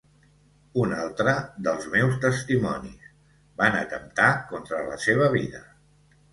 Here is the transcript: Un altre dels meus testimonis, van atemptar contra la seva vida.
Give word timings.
Un 0.83 0.95
altre 1.01 1.35
dels 1.67 1.85
meus 1.97 2.17
testimonis, 2.25 3.13
van 3.65 3.79
atemptar 3.85 4.33
contra 4.51 4.83
la 4.91 5.01
seva 5.09 5.33
vida. 5.41 5.67